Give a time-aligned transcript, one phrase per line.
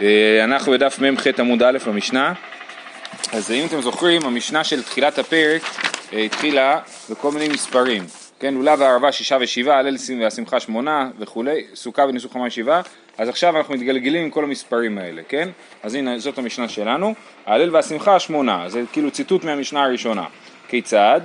[0.00, 2.32] אה, אנחנו בדף מ"ח עמוד א' במשנה.
[3.32, 5.62] אז אם אתם זוכרים, המשנה של תחילת הפרק
[6.12, 8.04] אה, התחילה בכל מיני מספרים.
[8.40, 12.80] כן, לולב הערבה שישה ושבעה, הלל והשמחה שמונה וכולי, סוכה וניסוך חמה שבעה.
[13.18, 15.48] אז עכשיו אנחנו מתגלגלים עם כל המספרים האלה, כן?
[15.82, 17.14] אז הנה, זאת המשנה שלנו.
[17.46, 20.24] ההלל והשמחה שמונה, זה כאילו ציטוט מהמשנה הראשונה.
[20.68, 21.20] כיצד?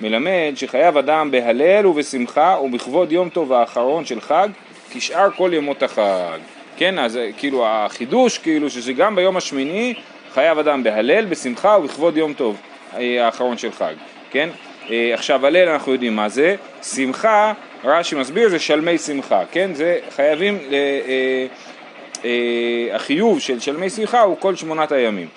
[0.00, 4.48] מלמד שחייב אדם בהלל ובשמחה ובכבוד יום טוב האחרון של חג
[4.90, 6.38] כשאר כל ימות החג.
[6.76, 9.94] כן, אז אה, כאילו החידוש, כאילו שזה גם ביום השמיני
[10.32, 12.60] חייב אדם בהלל, בשמחה ובכבוד יום טוב
[12.94, 13.94] אה, האחרון של חג,
[14.30, 14.48] כן?
[14.90, 17.52] אה, עכשיו הלל אנחנו יודעים מה זה, שמחה,
[17.84, 19.74] רש"י מסביר זה שלמי שמחה, כן?
[19.74, 20.58] זה חייבים,
[22.92, 25.28] החיוב של שלמי שמחה הוא כל שמונת הימים.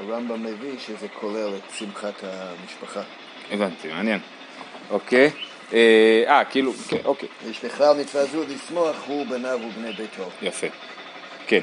[0.00, 3.00] הרמב"ם מביא שזה כולל את שמחת המשפחה.
[3.52, 4.18] הבנתי, מעניין.
[4.90, 5.30] אוקיי.
[5.72, 7.28] אה, אה, כאילו, כן, אוקיי.
[7.50, 10.30] יש בכלל מצווה זו לשמוח הוא בניו ובני ביתו.
[10.42, 10.66] יפה,
[11.46, 11.60] כן.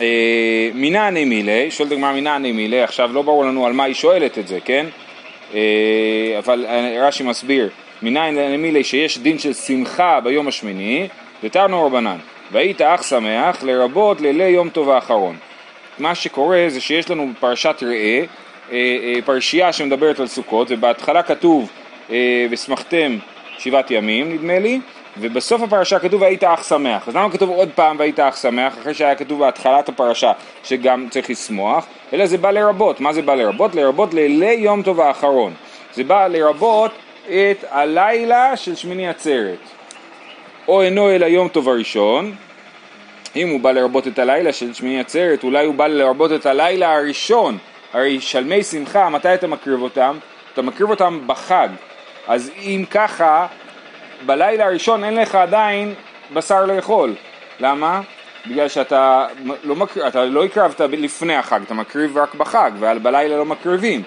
[0.00, 4.38] אה, מינני מילי, שואלת הגמרא מינני מילי, עכשיו לא ברור לנו על מה היא שואלת
[4.38, 4.86] את זה, כן?
[5.54, 5.60] אה,
[6.38, 6.66] אבל
[7.00, 7.68] רש"י מסביר,
[8.02, 11.08] מינני מילי שיש דין של שמחה ביום השמיני,
[11.42, 12.18] ותרנו רבנן,
[12.52, 15.36] והיית אך שמח לרבות לילי יום טוב האחרון.
[15.98, 18.24] מה שקורה זה שיש לנו בפרשת ראה,
[19.24, 21.70] פרשייה שמדברת על סוכות, ובהתחלה כתוב
[22.50, 23.16] ושמחתם
[23.58, 24.80] שבעת ימים נדמה לי,
[25.16, 27.08] ובסוף הפרשה כתוב והיית אך שמח.
[27.08, 30.32] אז למה כתוב עוד פעם והיית אך שמח, אחרי שהיה כתוב בהתחלת הפרשה
[30.64, 33.00] שגם צריך לשמוח, אלא זה בא לרבות.
[33.00, 33.74] מה זה בא לרבות?
[33.74, 35.52] לרבות לילי יום טוב האחרון.
[35.94, 36.90] זה בא לרבות
[37.28, 39.58] את הלילה של שמיני עצרת.
[40.68, 42.34] או אינו אלא יום טוב הראשון,
[43.36, 46.96] אם הוא בא לרבות את הלילה של שמיני עצרת, אולי הוא בא לרבות את הלילה
[46.96, 47.58] הראשון.
[47.92, 50.18] הרי שלמי שמחה, מתי אתה מקריב אותם?
[50.52, 51.68] אתה מקריב אותם בחג.
[52.30, 53.46] אז אם ככה,
[54.26, 55.94] בלילה הראשון אין לך עדיין
[56.32, 57.14] בשר לאכול.
[57.60, 58.00] למה?
[58.46, 59.26] בגלל שאתה
[59.64, 64.02] לא, מקריב, אתה לא הקרבת לפני החג, אתה מקריב רק בחג, ובלילה לא מקריבים.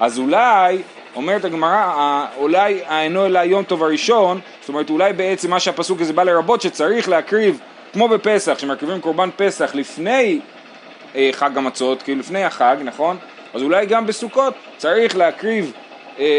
[0.00, 0.82] אז אולי,
[1.16, 6.12] אומרת הגמרא, אולי אינו אלא יום טוב הראשון, זאת אומרת אולי בעצם מה שהפסוק הזה
[6.12, 7.60] בא לרבות שצריך להקריב,
[7.92, 10.40] כמו בפסח, שמקריבים קורבן פסח לפני
[11.16, 13.16] אה, חג המצות, כאילו לפני החג, נכון?
[13.54, 15.72] אז אולי גם בסוכות צריך להקריב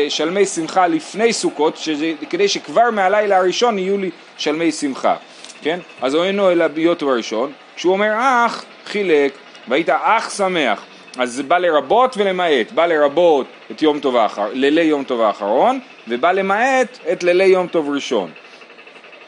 [0.10, 5.16] שלמי שמחה לפני סוכות, שזה, כדי שכבר מהלילה הראשון יהיו לי שלמי שמחה,
[5.62, 5.80] כן?
[6.02, 9.34] אז הוא אינו אלא ביוטו הראשון, כשהוא אומר אח, חילק,
[9.68, 10.86] והיית אח שמח,
[11.18, 15.80] אז זה בא לרבות ולמעט, בא לרבות את יום טוב האחר, לילי יום טוב האחרון,
[16.08, 18.32] ובא למעט את לילי יום טוב ראשון.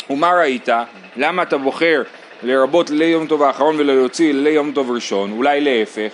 [0.10, 0.70] ומה ראית?
[1.16, 2.04] למה אתה בוחר
[2.44, 5.32] לרבות לילי יום טוב האחרון ולהוציא לילי יום טוב ראשון?
[5.32, 6.12] אולי להפך.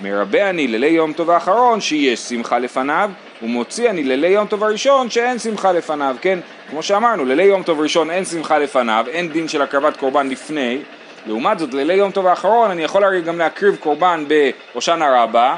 [0.00, 3.10] מרבה אני לילי יום טוב האחרון שיש שמחה לפניו
[3.42, 6.38] ומוציא אני לילי יום טוב הראשון שאין שמחה לפניו, כן?
[6.70, 10.78] כמו שאמרנו, לילי יום טוב ראשון אין שמחה לפניו, אין דין של הקרבת קורבן לפני,
[11.26, 15.56] לעומת זאת לילי יום טוב האחרון אני יכול הרי גם להקריב קורבן בהושענא רבה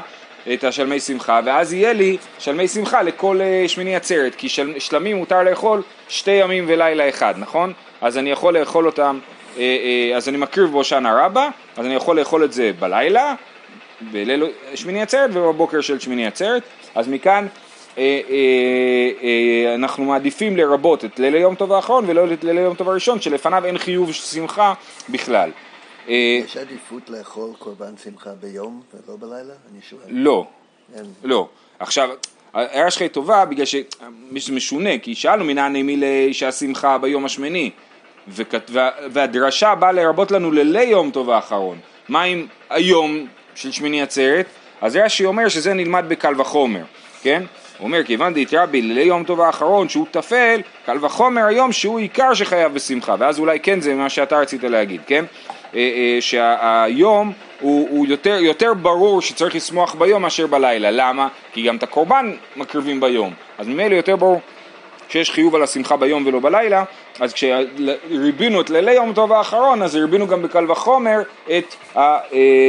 [0.53, 5.17] את השלמי שמחה ואז יהיה לי שלמי שמחה לכל uh, שמיני עצרת כי של, שלמים
[5.17, 7.73] מותר לאכול שתי ימים ולילה אחד, נכון?
[8.01, 9.19] אז אני יכול לאכול אותם,
[9.55, 9.59] uh, uh,
[10.15, 13.35] אז אני מקריב בהושענא רבה, אז אני יכול לאכול את זה בלילה
[14.11, 14.43] בליל
[14.75, 16.63] שמיני עצרת ובבוקר של שמיני עצרת,
[16.95, 17.62] אז מכאן אה, אה, אה,
[19.75, 23.65] אנחנו מעדיפים לרבות את ליל יום טוב האחרון ולא את ליל יום טוב הראשון שלפניו
[23.65, 24.73] אין חיוב שמחה
[25.09, 25.49] בכלל.
[26.07, 29.53] יש עדיפות לאכול קורבן שמחה ביום ולא בלילה?
[29.71, 30.01] אני שואל.
[30.07, 30.47] לא,
[31.23, 31.47] לא.
[31.79, 32.09] עכשיו,
[32.53, 37.71] ההערה שלך היא טובה בגלל שזה משונה, כי שאלנו מנעני מילי שהשמחה ביום השמיני,
[39.11, 41.77] והדרשה באה לרבות לנו לילי יום טוב האחרון.
[42.09, 44.45] מה עם היום של שמיני עצרת?
[44.81, 46.83] אז רש"י אומר שזה נלמד בקל וחומר,
[47.21, 47.43] כן?
[47.83, 52.73] אומר כיוון דהתראה בלילי יום טוב האחרון שהוא טפל, קל וחומר היום שהוא עיקר שחייב
[52.73, 55.25] בשמחה, ואז אולי כן זה מה שאתה רצית להגיד, כן?
[55.75, 61.27] אה, אה, שהיום הוא, הוא יותר, יותר ברור שצריך לשמוח ביום מאשר בלילה, למה?
[61.53, 64.41] כי גם את הקורבן מקריבים ביום, אז ממילא יותר ברור
[65.09, 66.83] שיש חיוב על השמחה ביום ולא בלילה,
[67.19, 71.21] אז כשריבינו את לילי יום טוב האחרון, אז ריבינו גם בקל וחומר
[71.57, 71.75] את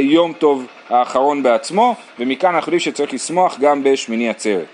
[0.02, 4.66] היום טוב האחרון בעצמו, ומכאן אנחנו יודעים שצריך לשמוח גם בשמיני עצרת.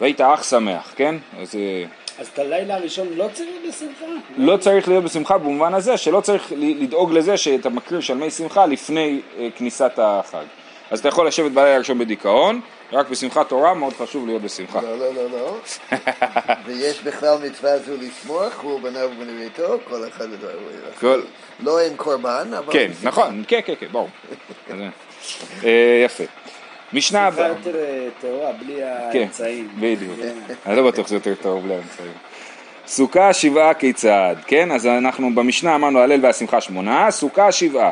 [0.00, 1.14] והיית אח שמח, כן?
[1.40, 1.54] אז...
[1.54, 1.84] אה,
[2.18, 4.04] אז את הלילה הראשון לא צריך להיות בשמחה?
[4.36, 9.20] לא צריך להיות בשמחה במובן הזה שלא צריך לדאוג לזה שאתה מקריב שלמי שמחה לפני
[9.38, 10.44] אה, כניסת החג.
[10.90, 12.60] אז אתה יכול לשבת בלילה הראשון בדיכאון,
[12.92, 14.80] רק בשמחת תורה מאוד חשוב להיות בשמחה.
[14.80, 15.56] לא, לא, לא, לא.
[16.66, 20.26] ויש בכלל מצווה זו לשמוח, הוא בניו ובני ביתו, כל אחד
[21.00, 21.22] כל...
[21.60, 22.72] לא אין קורבן, אבל...
[22.72, 24.08] כן, נכון, כן, כן, כן, ברור.
[25.64, 26.24] אה, יפה.
[26.92, 27.48] משנה הבאה.
[27.48, 27.78] שמחה יותר
[28.20, 28.74] טהורה, בלי
[29.12, 29.68] כן, האמצעים.
[29.68, 30.18] כן, בדיוק.
[30.66, 32.12] אני לא בטוח שזה יותר טהור בלי האמצעים.
[32.86, 34.72] סוכה שבעה כיצד, כן?
[34.72, 37.90] אז אנחנו במשנה אמרנו הלל והשמחה שמונה, סוכה שבעה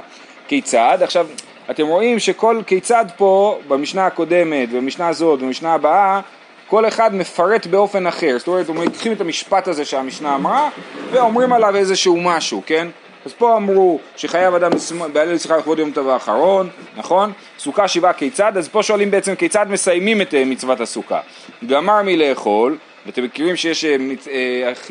[0.48, 0.98] כיצד.
[1.02, 1.26] עכשיו,
[1.70, 6.20] אתם רואים שכל כיצד פה, במשנה הקודמת, במשנה הזאת, במשנה הבאה,
[6.66, 8.36] כל אחד מפרט באופן אחר.
[8.38, 10.68] זאת אומרת, לוקחים את המשפט הזה שהמשנה אמרה,
[11.10, 12.88] ואומרים עליו איזשהו משהו, כן?
[13.26, 14.70] אז פה אמרו שחייב אדם
[15.12, 17.32] בהלל שיחה לכבוד יום טוב האחרון, נכון?
[17.66, 21.20] סוכה שבעה כיצד, אז פה שואלים בעצם כיצד מסיימים את אה, מצוות הסוכה.
[21.66, 23.96] גמר מלאכול, ואתם מכירים שיש אה,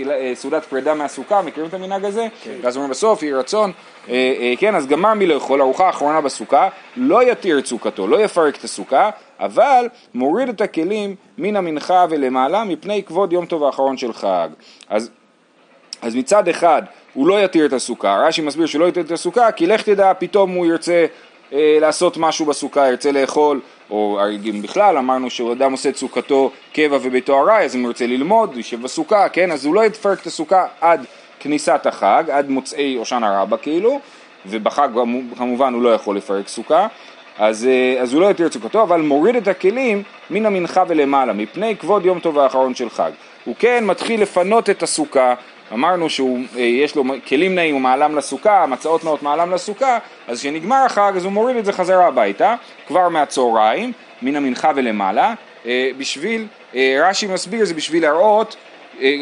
[0.10, 2.28] אה, סעודת פרידה מהסוכה, מכירים את המנהג הזה?
[2.44, 2.52] כן.
[2.62, 3.72] ואז אומרים בסוף, יהי רצון,
[4.60, 9.10] כן, אז גמר מלאכול, ארוחה האחרונה בסוכה, לא יתיר את סוכתו, לא יפרק את הסוכה,
[9.40, 14.50] אבל מוריד את הכלים מן המנחה ולמעלה מפני כבוד יום טוב האחרון של חג.
[14.90, 15.10] אז,
[16.02, 16.82] אז מצד אחד
[17.14, 20.52] הוא לא יתיר את הסוכה, רש"י מסביר שלא יתיר את הסוכה, כי לך תדע, פתאום
[20.52, 21.06] הוא ירצה
[21.54, 23.60] אה, לעשות משהו בסוכה, ירצה לאכול,
[23.90, 24.20] או
[24.50, 28.58] אם בכלל אמרנו שאדם עושה את סוכתו קבע וביתו ארעי, אז אם הוא ירצה ללמוד,
[28.58, 31.06] יושב בסוכה, כן, אז הוא לא יתפרק את הסוכה עד
[31.40, 34.00] כניסת החג, עד מוצאי הושענא רבה כאילו,
[34.46, 34.90] ובחג
[35.38, 36.88] כמובן הוא לא יכול לפרק סוכה,
[37.38, 41.34] אז, אה, אז הוא לא יתיר את סוכתו, אבל מוריד את הכלים מן המנחה ולמעלה,
[41.34, 43.12] מפני כבוד יום טוב האחרון של חג.
[43.46, 45.34] הוא כן מתחיל לפנות את הסוכה
[45.74, 49.98] אמרנו שיש אה, לו כלים נעים ומעלם לסוכה, מצעות נאות מעלם לסוכה,
[50.28, 52.56] אז כשנגמר החג אז הוא מוריד את זה חזרה הביתה,
[52.88, 53.92] כבר מהצהריים,
[54.22, 55.34] מן המנחה ולמעלה,
[55.66, 56.46] אה, בשביל,
[56.76, 58.56] אה, רש"י מסביר זה בשביל להראות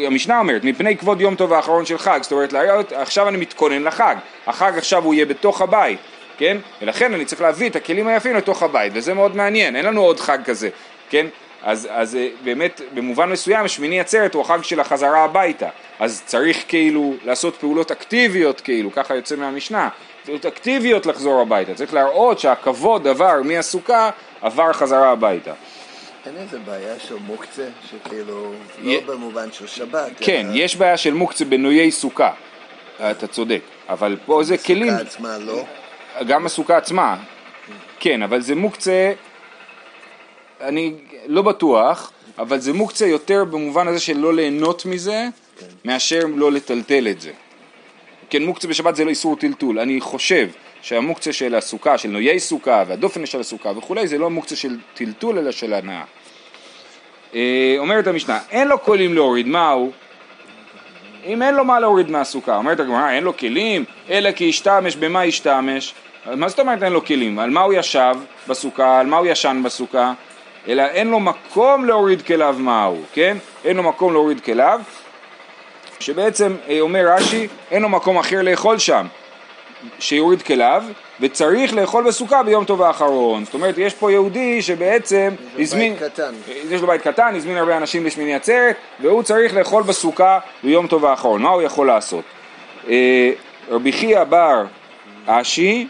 [0.06, 3.82] המשנה אומרת, מפני כבוד יום טוב האחרון של חג, זאת אומרת, להראות, עכשיו אני מתכונן
[3.82, 4.16] לחג,
[4.46, 5.98] החג עכשיו הוא יהיה בתוך הבית,
[6.38, 6.56] כן?
[6.82, 10.20] ולכן אני צריך להביא את הכלים היפים לתוך הבית, וזה מאוד מעניין, אין לנו עוד
[10.20, 10.68] חג כזה,
[11.10, 11.26] כן?
[11.64, 15.68] אז, אז אה, באמת במובן מסוים שמיני עצרת הוא החג של החזרה הביתה,
[15.98, 19.88] אז צריך כאילו לעשות פעולות אקטיביות כאילו, ככה יוצא מהמשנה,
[20.24, 25.52] פעולות אקטיביות לחזור הביתה, צריך להראות שהכבוד עבר מהסוכה, עבר חזרה הביתה.
[26.26, 28.52] אין איזה בעיה של מוקצה, שכאילו,
[28.82, 30.10] לא במובן של שבת.
[30.20, 30.56] כן, אלא...
[30.56, 32.30] יש בעיה של מוקצה בנויי סוכה,
[32.96, 34.88] אתה צודק, אבל פה זה כלים...
[34.88, 35.64] הסוכה עצמה לא?
[36.26, 37.16] גם הסוכה עצמה,
[38.00, 39.12] כן, אבל זה מוקצה
[40.60, 40.94] אני
[41.26, 45.28] לא בטוח, אבל זה מוקצה יותר במובן הזה של לא ליהנות מזה,
[45.58, 45.66] כן.
[45.84, 47.32] מאשר לא לטלטל את זה.
[48.30, 49.78] כן, מוקצה בשבת זה לא איסור טלטול.
[49.78, 50.48] אני חושב
[50.82, 55.38] שהמוקצה של הסוכה, של נויי סוכה והדופן של הסוכה וכולי, זה לא מוקצה של טלטול
[55.38, 56.02] אלא של הנאה.
[57.34, 59.92] אה, אומרת המשנה, אין לו כלים להוריד, מה הוא?
[61.26, 65.24] אם אין לו מה להוריד מהסוכה, אומרת הגמרא, אין לו כלים, אלא כי ישתמש, במה
[65.24, 65.94] ישתמש?
[66.26, 67.38] מה זאת אומרת אין לו כלים?
[67.38, 68.14] על מה הוא ישב
[68.48, 69.00] בסוכה?
[69.00, 70.12] על מה הוא ישן בסוכה?
[70.68, 73.36] אלא אין לו מקום להוריד כליו מהו, כן?
[73.64, 74.80] אין לו מקום להוריד כליו,
[76.00, 79.06] שבעצם אה, אומר רש"י, אין לו מקום אחר לאכול שם,
[79.98, 80.84] שיוריד כליו,
[81.20, 83.44] וצריך לאכול בסוכה ביום טוב האחרון.
[83.44, 85.28] זאת אומרת, יש פה יהודי שבעצם
[85.58, 85.96] הזמין...
[85.96, 86.34] קטן.
[86.70, 91.04] יש לו בית קטן, הזמין הרבה אנשים לשמיני עצרת, והוא צריך לאכול בסוכה ביום טוב
[91.04, 91.42] האחרון.
[91.42, 92.24] מה הוא יכול לעשות?
[92.88, 93.30] אה,
[93.68, 94.64] רבי חייא בר
[95.26, 95.88] אשי,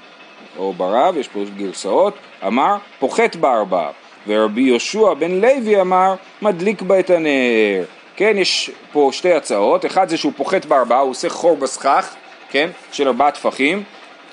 [0.58, 2.14] או ברב, יש פה גרסאות,
[2.46, 3.90] אמר, פוחת בארבעה.
[4.26, 7.84] ורבי יהושע בן לוי אמר מדליק בה את הנר.
[8.16, 12.14] כן, יש פה שתי הצעות, אחד זה שהוא פוחת בארבעה, הוא עושה חור בסכך,
[12.50, 13.82] כן, של ארבעה טפחים,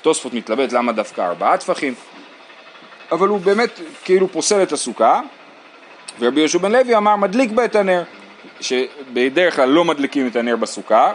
[0.02, 1.94] תוספות מתלבט למה דווקא ארבעה טפחים,
[3.12, 5.20] אבל הוא באמת כאילו פוסל את הסוכה,
[6.20, 8.02] ורבי יהושע בן לוי אמר מדליק בה את הנר,
[8.60, 11.12] שבדרך כלל לא מדליקים את הנר בסוכה,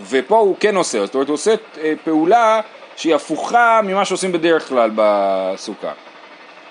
[0.00, 2.60] ופה הוא כן עושה, זאת אומרת הוא עושה אה, פעולה
[2.96, 5.92] שהיא הפוכה ממה שעושים בדרך כלל בסוכה.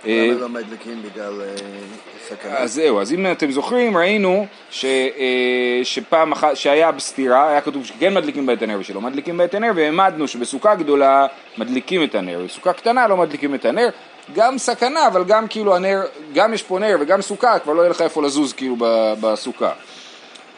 [0.05, 1.55] למה לא מדליקים בגלל אה,
[2.27, 2.57] סכנה?
[2.57, 7.86] אז זהו, אז אם אתם זוכרים, ראינו ש, אה, שפעם אחת, שהיה בסתירה, היה כתוב
[7.86, 11.25] שכן מדליקים בה את הנר ושלא מדליקים בה את הנר, והעמדנו שבסוכה גדולה
[11.57, 13.89] מדליקים את הנר, בסוכה קטנה לא מדליקים את הנר,
[14.36, 16.01] גם סכנה, אבל גם כאילו הנר,
[16.33, 18.75] גם יש פה נר וגם סוכה, כבר לא יהיה לך איפה לזוז כאילו
[19.22, 19.72] בסוכה.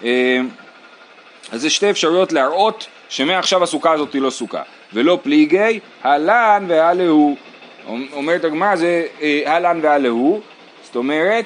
[0.04, 0.40] אה,
[1.52, 4.62] אז זה שתי אפשרויות להראות שמעכשיו הסוכה הזאת היא לא סוכה,
[4.94, 7.36] ולא פליגי, הלן והלהו.
[8.13, 9.06] אומרת הגמרא זה
[9.46, 10.42] אהלן והלהו,
[10.84, 11.46] זאת אומרת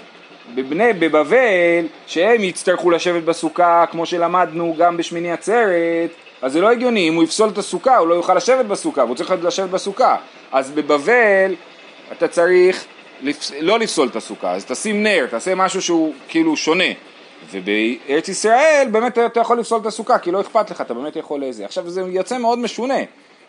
[0.56, 6.10] בבני, בבבל שהם יצטרכו לשבת בסוכה כמו שלמדנו גם בשמיני עצרת
[6.42, 9.16] אז זה לא הגיוני, אם הוא יפסול את הסוכה הוא לא יוכל לשבת בסוכה והוא
[9.16, 10.16] צריך לשבת בסוכה.
[10.52, 11.56] אז בבבל
[12.12, 12.86] אתה צריך
[13.22, 13.52] לפס...
[13.62, 14.52] לא לפסול את הסוכה.
[14.52, 16.84] אז תשים נר, תעשה משהו שהוא כאילו שונה.
[17.52, 21.44] ובארץ ישראל באמת אתה יכול לפסול את הסוכה כי לא אכפת לך, אתה באמת יכול
[21.44, 21.66] לזה.
[21.66, 23.00] עכשיו זה יוצא מאוד משונה.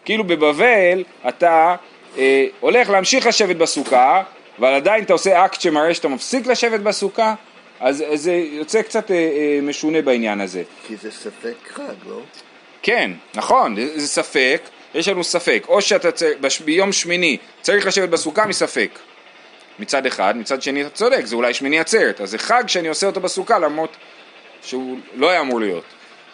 [0.04, 1.75] כאילו בבבל אתה
[2.19, 4.23] אה, הולך להמשיך לשבת בסוכה,
[4.59, 7.35] אבל עדיין אתה עושה אקט שמראה שאתה מפסיק לשבת בסוכה,
[7.81, 10.62] אז זה יוצא קצת אה, אה, משונה בעניין הזה.
[10.87, 12.21] כי זה ספק חג, לא?
[12.83, 14.62] כן, נכון, זה ספק,
[14.95, 18.99] יש לנו ספק, או שאתה צריך, ביום שמיני צריך לשבת בסוכה מספק,
[19.79, 23.07] מצד אחד, מצד שני אתה צודק, זה אולי שמיני עצרת, אז זה חג שאני עושה
[23.07, 23.97] אותו בסוכה למרות
[24.62, 25.85] שהוא לא היה אמור להיות.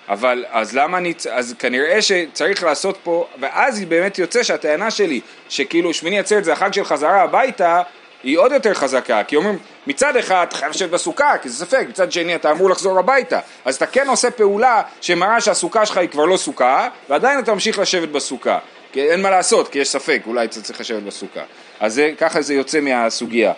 [0.08, 5.94] אבל אז למה אני, אז כנראה שצריך לעשות פה, ואז באמת יוצא שהטענה שלי, שכאילו
[5.94, 7.82] שמיני עצרת זה החג של חזרה הביתה,
[8.22, 11.86] היא עוד יותר חזקה, כי אומרים מצד אחד אתה חייב לשבת בסוכה, כי זה ספק,
[11.88, 16.08] מצד שני אתה אמור לחזור הביתה, אז אתה כן עושה פעולה שמראה שהסוכה שלך היא
[16.08, 18.58] כבר לא סוכה, ועדיין אתה ממשיך לשבת בסוכה,
[18.92, 21.42] כי אין מה לעשות, כי יש ספק, אולי אתה צריך לשבת בסוכה,
[21.80, 23.52] אז זה, ככה זה יוצא מהסוגיה.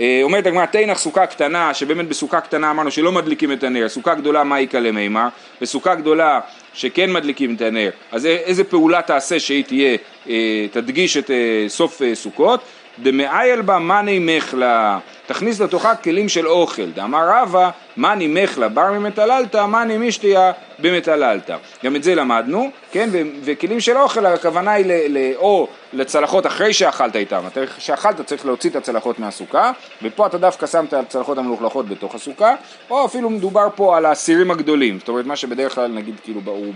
[0.00, 4.14] אה, אומרת הגמרא תנח סוכה קטנה, שבאמת בסוכה קטנה אמרנו שלא מדליקים את הנר, סוכה
[4.14, 5.28] גדולה מה יקא למימר,
[5.60, 6.40] בסוכה גדולה
[6.74, 9.96] שכן מדליקים את הנר, אז איזה פעולה תעשה שהיא תהיה,
[10.28, 12.60] אה, תדגיש את אה, סוף סוכות,
[13.02, 19.66] דמאייל בה מאני מחלה, תכניס לתוכה כלים של אוכל, דאמר רבא מאני מחלה בר ממטללתא,
[19.66, 21.56] מאני משתיה במטללתא.
[21.84, 23.08] גם את זה למדנו, כן,
[23.44, 28.46] וכלים של אוכל הכוונה היא ל, ל, או לצלחות אחרי שאכלת איתם, אחרי שאכלת צריך
[28.46, 32.54] להוציא את הצלחות מהסוכה, ופה אתה דווקא שם את הצלחות המלוכלכות בתוך הסוכה,
[32.90, 36.74] או אפילו מדובר פה על הסירים הגדולים, זאת אומרת מה שבדרך כלל נגיד כאילו הוא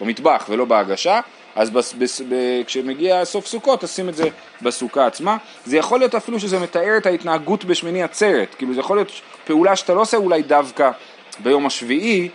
[0.00, 1.20] במטבח ולא בהגשה,
[1.54, 2.34] אז בס, בס, ב,
[2.66, 4.28] כשמגיע סוף סוכות תשים את זה
[4.62, 5.36] בסוכה עצמה.
[5.66, 9.12] זה יכול להיות אפילו שזה מתאר את ההתנהגות בשמיני עצרת, כאילו זה יכול להיות
[9.44, 10.90] פעולה שאתה לא עושה אולי דווקא
[11.38, 12.28] ביום השביעי,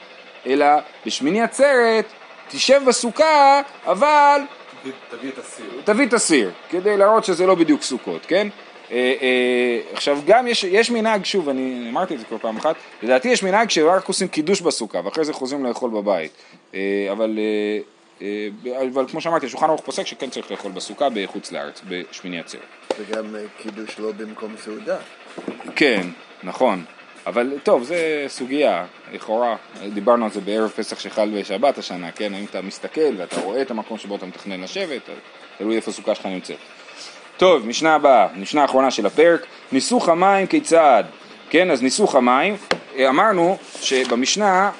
[0.46, 0.68] אלא
[1.06, 2.06] בשמיני עצרת
[2.50, 4.42] תשב בסוכה, אבל...
[5.10, 5.66] תביא את הסיר.
[5.84, 8.48] תביא את הסיר, כדי להראות שזה לא בדיוק סוכות, כן?
[8.92, 12.76] אה, אה, עכשיו גם יש, יש מנהג, שוב, אני אמרתי את זה כבר פעם אחת,
[13.04, 16.32] לדעתי יש מנהג שרק עושים קידוש בסוכה ואחרי זה חוזרים לאכול בבית,
[17.12, 17.40] אבל
[18.22, 18.50] אה,
[18.94, 22.62] אבל כמו שאמרתי, השולחן ערוך פוסק שכן צריך לאכול בסוכה בחוץ לארץ, בשמיני עצרת.
[23.00, 24.98] וגם אה, קידוש לא במקום סעודה.
[25.76, 26.08] כן,
[26.44, 26.84] נכון.
[27.28, 29.56] אבל טוב, זה סוגיה, לכאורה,
[29.94, 32.34] דיברנו על זה בערב פסח שחל בשבת השנה, כן?
[32.34, 35.02] האם אתה מסתכל ואתה רואה את המקום שבו אתה מתכנן לשבת,
[35.58, 36.58] תלוי איפה הסוכה שלך נמצאת.
[37.38, 41.04] טוב, משנה הבאה, משנה האחרונה של הפרק, ניסוך המים כיצד?
[41.50, 42.56] כן, אז ניסוך המים,
[42.98, 44.72] אה, אמרנו שבמשנה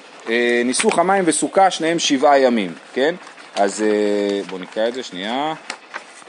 [0.64, 3.14] ניסוך המים וסוכה שניהם שבעה ימים, כן?
[3.56, 5.54] אז אה, בואו נקרא את זה שנייה.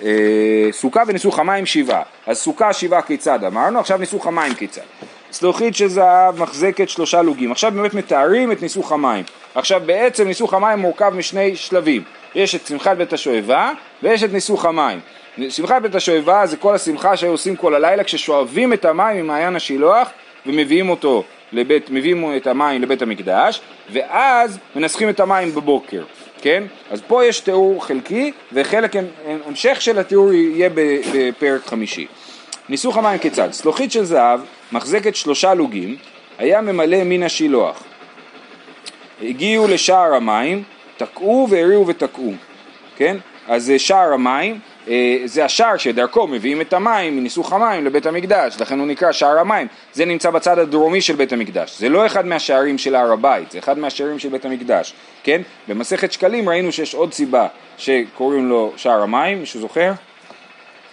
[0.03, 2.01] אה, סוכה וניסוך המים שבעה.
[2.27, 4.81] אז סוכה שבעה כיצד אמרנו, עכשיו ניסוך המים כיצד.
[5.29, 7.51] צלוחית של זהב מחזקת שלושה לוגים.
[7.51, 9.23] עכשיו באמת מתארים את ניסוך המים.
[9.55, 12.03] עכשיו בעצם ניסוך המים מורכב משני שלבים.
[12.35, 13.71] יש את שמחת בית השואבה
[14.03, 14.99] ויש את ניסוך המים.
[15.49, 20.09] שמחת בית השואבה זה כל השמחה שהיו עושים כל הלילה כששואבים את המים ממעיין השילוח
[20.45, 26.03] ומביאים אותו לבית, מביאים את המים לבית המקדש ואז מנסחים את המים בבוקר.
[26.41, 26.63] כן?
[26.89, 28.91] אז פה יש תיאור חלקי, וחלק,
[29.45, 32.07] המשך של התיאור יהיה בפרק חמישי.
[32.69, 33.51] ניסוך המים כיצד?
[33.51, 34.39] צלוחית של זהב
[34.71, 35.97] מחזקת שלושה לוגים,
[36.37, 37.83] היה ממלא מן השילוח.
[39.21, 40.63] הגיעו לשער המים,
[40.97, 42.33] תקעו והריעו ותקעו,
[42.95, 43.17] כן?
[43.47, 44.59] אז שער המים
[45.25, 49.67] זה השער שדרכו מביאים את המים מניסוך המים לבית המקדש, לכן הוא נקרא שער המים.
[49.93, 51.79] זה נמצא בצד הדרומי של בית המקדש.
[51.79, 55.41] זה לא אחד מהשערים של הר הבית, זה אחד מהשערים של בית המקדש, כן?
[55.67, 57.47] במסכת שקלים ראינו שיש עוד סיבה
[57.77, 59.91] שקוראים לו שער המים, מישהו זוכר?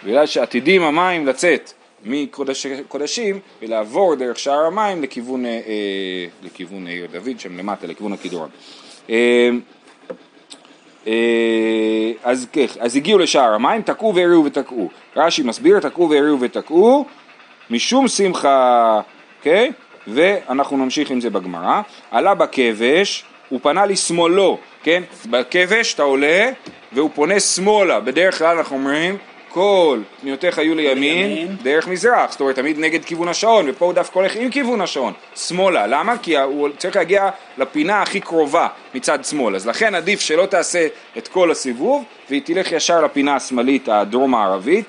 [0.05, 1.71] בגלל שעתידים המים לצאת
[2.05, 8.49] מקודשים ולעבור דרך שער המים לכיוון, אה, אה לכיוון עיר דוד שם למטה, לכיוון הכידורון.
[9.09, 9.49] אה, אה,
[12.23, 14.89] אז, כך, אז הגיעו לשער המים, תקעו והריעו ותקעו.
[15.15, 17.05] רש"י מסביר, תקעו והריעו ותקעו,
[17.69, 19.01] משום שמחה,
[19.39, 19.71] אוקיי?
[20.07, 21.81] ואנחנו נמשיך עם זה בגמרא.
[22.11, 25.03] עלה בכבש, הוא פנה לשמאלו, כן?
[25.29, 26.49] בכבש אתה עולה
[26.91, 29.17] והוא פונה שמאלה, בדרך כלל אנחנו אומרים
[29.49, 34.19] כל פניותיך היו לימין דרך מזרח, זאת אומרת תמיד נגד כיוון השעון, ופה הוא דווקא
[34.19, 36.17] הולך עם כיוון השעון, שמאלה, למה?
[36.17, 40.87] כי הוא צריך להגיע לפינה הכי קרובה מצד שמאל, אז לכן עדיף שלא תעשה
[41.17, 44.85] את כל הסיבוב, והיא תלך ישר לפינה השמאלית הדרום הערבית,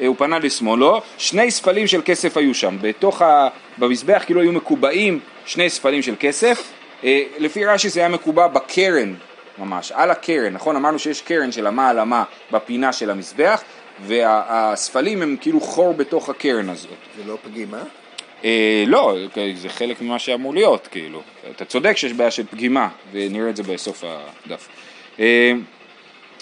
[0.00, 3.48] אה, הוא פנה לשמאלו, שני ספלים של כסף היו שם, בתוך ה...
[3.78, 6.62] במזבח כאילו היו מקובעים שני ספלים של כסף,
[7.04, 9.14] אה, לפי רש"י זה היה מקובע בקרן
[9.58, 10.76] ממש, על הקרן, נכון?
[10.76, 13.62] אמרנו שיש קרן של אמה על אמה בפינה של המזבח,
[14.06, 16.90] והספלים הם כאילו חור בתוך הקרן הזאת.
[17.16, 17.82] זה לא פגימה?
[18.44, 19.16] אה, לא,
[19.54, 21.22] זה חלק ממה שאמור להיות, כאילו.
[21.50, 24.68] אתה צודק שיש בעיה של פגימה, ונראה את זה בסוף הדף.
[25.20, 25.52] אה,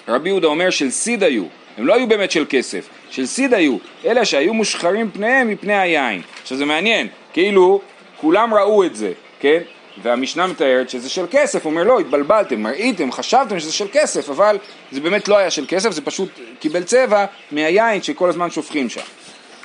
[0.09, 1.45] רבי יהודה אומר של סיד היו,
[1.79, 6.23] הם לא היו באמת של כסף, של סיד היו, אלא שהיו מושחרים פניהם מפני היין.
[6.43, 7.81] עכשיו זה מעניין, כאילו
[8.17, 9.59] כולם ראו את זה, כן?
[10.03, 14.59] והמשנה מתארת שזה של כסף, הוא אומר לא, התבלבלתם, ראיתם, חשבתם שזה של כסף, אבל
[14.93, 19.01] זה באמת לא היה של כסף, זה פשוט קיבל צבע מהיין שכל הזמן שופכים שם.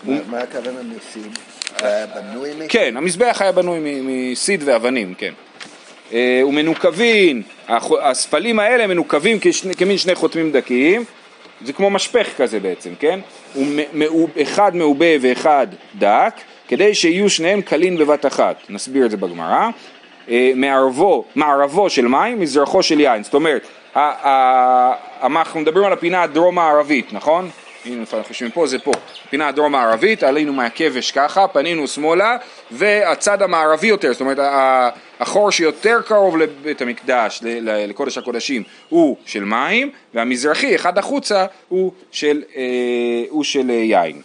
[0.04, 1.38] מה הכוונה מסיד?
[1.82, 2.68] היה בנוי מ...
[2.68, 5.34] כן, המזבח היה בנוי מסיד ואבנים, כן.
[6.14, 7.44] אה, ומנוקבים,
[8.02, 9.38] הספלים האלה מנוקבים
[9.78, 11.04] כמין שני חותמים דקיים,
[11.66, 13.20] זה כמו משפך כזה בעצם, כן?
[14.42, 16.34] אחד מעובה ואחד דק,
[16.68, 19.70] כדי שיהיו שניהם קלים בבת אחת, נסביר את זה בגמרא.
[20.30, 23.24] אה, מערבו, מערבו של מים, מזרחו של יין.
[23.24, 23.68] זאת אומרת,
[25.22, 27.50] אנחנו מדברים על הפינה הדרום-מערבית, נכון?
[27.86, 28.92] הנה אנחנו חושבים פה זה פה,
[29.30, 32.38] פינה הדרום מערבית, עלינו מהכבש ככה, פנינו שמאלה
[32.72, 34.38] והצד המערבי יותר, זאת אומרת
[35.20, 42.44] החור שיותר קרוב לבית המקדש, לקודש הקודשים, הוא של מים והמזרחי, אחד החוצה, הוא של,
[42.56, 42.64] אה,
[43.30, 44.22] הוא של יין.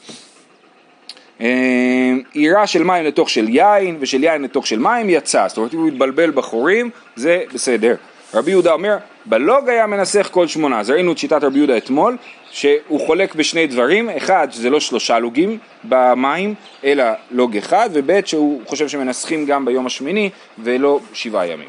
[2.32, 5.78] עירה של מים לתוך של יין ושל יין לתוך של מים יצא, זאת אומרת אם
[5.78, 7.94] הוא יתבלבל בחורים זה בסדר.
[8.34, 12.16] רבי יהודה אומר, בלוג היה מנסח כל שמונה, אז ראינו את שיטת רבי יהודה אתמול,
[12.50, 18.62] שהוא חולק בשני דברים, אחד שזה לא שלושה לוגים במים, אלא לוג אחד, וב' שהוא
[18.66, 21.68] חושב שמנסחים גם ביום השמיני ולא שבעה ימים.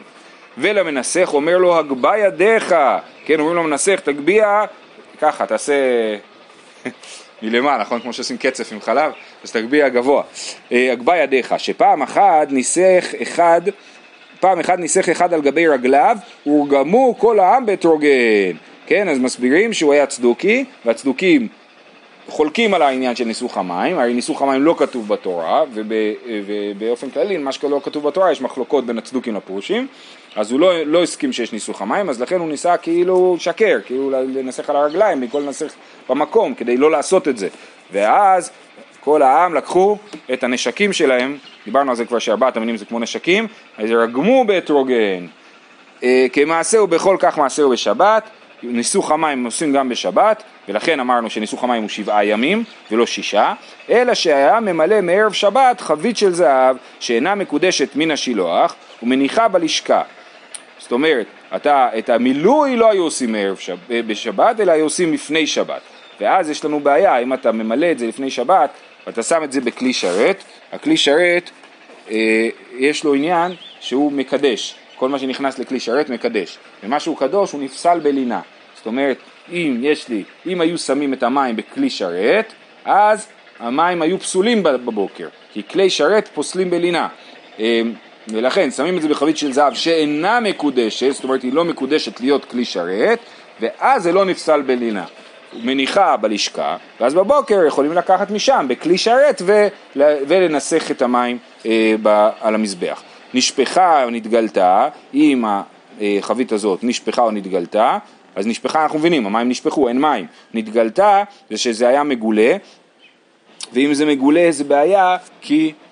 [0.57, 2.75] ולמנסח אומר לו הגבה ידיך,
[3.25, 4.65] כן אומרים לו מנסח תגביה,
[5.21, 5.73] ככה תעשה
[7.43, 7.99] מלמעלה, נכון?
[7.99, 9.11] כמו שעושים קצף עם חלב,
[9.43, 10.23] אז תגביה גבוה.
[10.71, 13.61] אה, הגבה ידיך, שפעם אחת ניסח אחד
[14.43, 18.55] פעם אחד ניסח אחד על גבי רגליו, הורגמו כל העם באתרוגן.
[18.85, 21.47] כן, אז מסבירים שהוא היה צדוקי, והצדוקים
[22.27, 27.51] חולקים על העניין של ניסוך המים, הרי ניסוך המים לא כתוב בתורה, ובאופן כללי, מה
[27.51, 29.87] שלא כתוב בתורה, יש מחלוקות בין הצדוקים לפרושים,
[30.35, 34.11] אז הוא לא, לא הסכים שיש ניסוך המים, אז לכן הוא ניסה כאילו שקר, כאילו
[34.11, 35.73] לנסח על הרגליים, במקום לנסח
[36.09, 37.47] במקום, כדי לא לעשות את זה.
[37.91, 38.51] ואז
[38.99, 39.97] כל העם לקחו
[40.33, 43.47] את הנשקים שלהם, דיברנו על זה כבר שארבעת המינים זה כמו נשקים,
[43.77, 45.27] אז רגמו באתרוגן.
[46.03, 48.29] אה, כמעשהו בכל כך מעשהו בשבת,
[48.63, 53.53] ניסוך המים עושים גם בשבת, ולכן אמרנו שניסוך המים הוא שבעה ימים ולא שישה,
[53.89, 60.01] אלא שהיה ממלא מערב שבת חבית של זהב שאינה מקודשת מן השילוח ומניחה בלשכה.
[60.93, 65.47] אומרת, אתה, את המילוי לא היו עושים מערב שב, אה, בשבת, אלא היו עושים לפני
[65.47, 65.81] שבת.
[66.21, 68.69] ואז יש לנו בעיה, אם אתה ממלא את זה לפני שבת,
[69.07, 71.49] ואתה שם את זה בכלי שרת, הכלי שרת
[72.11, 77.51] אה, יש לו עניין שהוא מקדש, כל מה שנכנס לכלי שרת מקדש, ומה שהוא קדוש
[77.51, 78.41] הוא נפסל בלינה,
[78.75, 79.17] זאת אומרת
[79.51, 82.53] אם יש לי, אם היו שמים את המים בכלי שרת,
[82.85, 83.27] אז
[83.59, 87.07] המים היו פסולים בבוקר, כי כלי שרת פוסלים בלינה.
[88.29, 92.21] אה, ולכן שמים את זה בחבית של זהב שאינה מקודשת, זאת אומרת היא לא מקודשת
[92.21, 93.19] להיות כלי שרת,
[93.61, 95.05] ואז זה לא נפסל בלינה.
[95.63, 102.29] מניחה בלשכה, ואז בבוקר יכולים לקחת משם בכלי שרת ול, ולנסח את המים אה, ב,
[102.41, 103.03] על המזבח.
[103.33, 105.45] נשפכה או נתגלתה, אם
[106.01, 107.97] החבית הזאת נשפכה או נתגלתה,
[108.35, 110.25] אז נשפכה אנחנו מבינים, המים נשפכו, אין מים.
[110.53, 112.57] נתגלתה זה שזה היה מגולה,
[113.73, 115.82] ואם זה מגולה זה בעיה כי אה, אה,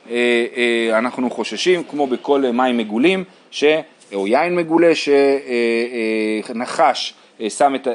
[0.94, 3.64] אנחנו חוששים, כמו בכל מים מגולים, ש,
[4.14, 5.14] או יין מגולה שנחש
[7.40, 7.88] אה, אה, אה, שם את,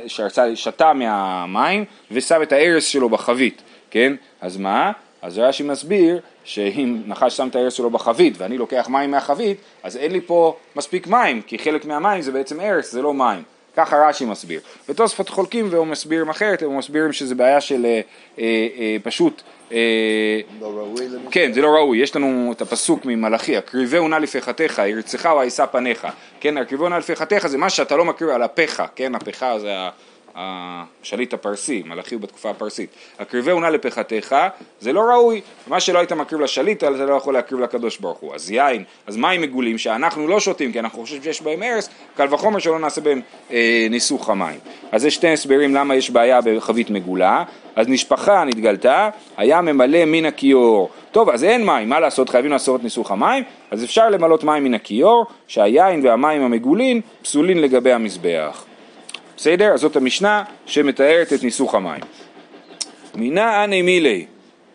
[0.54, 4.12] שתה מהמים ושם את הארס שלו בחבית, כן?
[4.40, 4.92] אז מה?
[5.22, 9.96] אז רש"י מסביר שאם נחש שם את הארס שלו בחבית ואני לוקח מים מהחבית, אז
[9.96, 13.42] אין לי פה מספיק מים, כי חלק מהמים זה בעצם ארס, זה לא מים.
[13.76, 14.60] ככה רש"י מסביר.
[14.88, 18.00] ותוספות חולקים והוא מסבירים אחרת, הם מסבירים שזה בעיה של אה,
[18.38, 19.42] אה, אה, פשוט...
[19.72, 21.28] אה, לא ראוי למשל?
[21.30, 21.98] כן, זה לא ראוי.
[21.98, 26.06] יש לנו את הפסוק ממלאכי, הקריבהו נא לפחתיך, ירצך או יישא פניך.
[26.40, 29.90] כן, הקריבהו נא לפחתיך זה מה שאתה לא מקריב על הפחה, כן, הפחה זה ה...
[30.36, 34.36] השליט הפרסי, מלאכי הוא בתקופה הפרסית, הקריבהו נא לפחתך,
[34.80, 38.34] זה לא ראוי, מה שלא היית מקריב לשליט, אתה לא יכול להקריב לקדוש ברוך הוא,
[38.34, 42.34] אז יין, אז מים מגולים שאנחנו לא שותים כי אנחנו חושבים שיש בהם ארס, קל
[42.34, 43.20] וחומר שלא נעשה בהם
[43.50, 44.58] אה, ניסוך המים.
[44.92, 47.44] אז יש שתי הסברים למה יש בעיה בחבית מגולה,
[47.76, 52.82] אז נשפחה נתגלתה, היה ממלא מן הכיור, טוב אז אין מים, מה לעשות, חייבים לעשות
[52.82, 58.64] ניסוך המים, אז אפשר למלות מים מן הכיור, שהיין והמים המגולים פסולים לגבי המזבח.
[59.36, 59.72] בסדר?
[59.74, 62.00] אז זאת המשנה שמתארת את ניסוך המים.
[63.14, 64.26] מינא אנא מילי,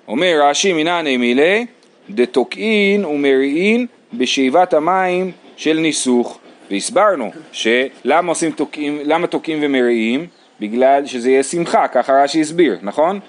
[0.08, 1.66] אומר רש"י מינא אנא מילי,
[2.10, 6.40] דתוקעין ומריעין בשאיבת המים של ניסוך.
[6.72, 10.28] והסברנו שלמה תוקעים, תוקעים ומריעים?
[10.60, 13.20] בגלל שזה יהיה שמחה, ככה רש"י הסביר, נכון?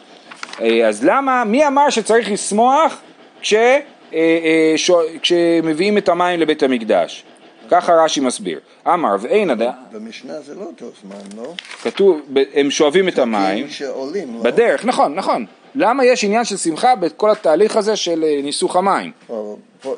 [0.60, 3.00] אה, אז למה, מי אמר שצריך לשמוח
[3.40, 3.80] כש, אה,
[4.14, 4.74] אה,
[5.22, 7.24] כשמביאים את המים לבית המקדש?
[7.72, 8.60] ככה רש"י מסביר.
[8.86, 9.70] אמר ואין אדם...
[9.92, 11.52] במשנה זה לא אותו זמן, לא?
[11.82, 12.20] כתוב,
[12.54, 13.68] הם שואבים את המים.
[13.68, 14.42] שעולים, לא?
[14.42, 15.46] בדרך, נכון, נכון.
[15.74, 19.10] למה יש עניין של שמחה בכל התהליך הזה של אה, ניסוך המים?